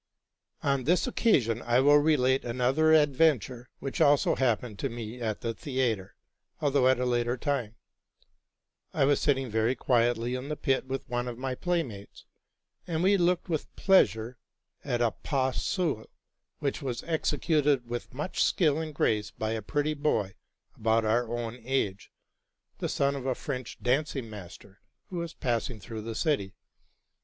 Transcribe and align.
On 0.63 0.85
this 0.85 1.05
occasion 1.05 1.61
I 1.61 1.79
will 1.79 1.99
relate 1.99 2.43
another 2.43 2.91
adventure 2.91 3.69
which 3.77 4.01
also 4.01 4.33
happened 4.33 4.79
to 4.79 4.89
me 4.89 5.21
at 5.21 5.41
the 5.41 5.53
theatre, 5.53 6.15
although 6.59 6.87
at 6.87 6.99
a 6.99 7.05
later 7.05 7.37
time. 7.37 7.75
If 8.95 9.05
was 9.05 9.21
sitting 9.21 9.47
very 9.51 9.75
quietly 9.75 10.33
in 10.33 10.49
the 10.49 10.55
pit 10.55 10.87
with 10.87 11.07
one 11.07 11.27
of 11.27 11.37
my 11.37 11.53
playmates; 11.53 12.25
and 12.87 13.03
we 13.03 13.15
looked 13.15 13.47
with 13.47 13.75
pleasure 13.75 14.39
at 14.83 15.03
a 15.03 15.11
pas 15.11 15.61
seul, 15.63 16.07
which 16.57 16.81
was 16.81 17.03
executed 17.03 17.87
with 17.87 18.11
much 18.11 18.41
skill 18.41 18.79
and 18.79 18.95
grace 18.95 19.29
by 19.29 19.51
a 19.51 19.61
pretty 19.61 19.93
boy 19.93 20.33
about 20.75 21.05
our 21.05 21.29
own 21.29 21.59
age, 21.63 22.11
—the 22.79 22.89
son 22.89 23.15
of 23.15 23.27
a 23.27 23.35
French 23.35 23.77
dancing 23.79 24.31
master, 24.31 24.81
who 25.09 25.17
was 25.17 25.35
passing 25.35 25.79
through 25.79 26.01
the 26.01 26.15
city. 26.15 26.55